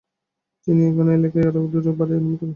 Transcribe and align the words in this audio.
তিনি 0.67 0.81
একই 0.83 1.01
এলাকায় 1.09 1.43
একইরকম 1.43 1.63
আরো 1.63 1.71
দুটি 1.73 1.91
বাড়ি 1.99 2.11
নির্মাণ 2.15 2.35
করেন। 2.39 2.49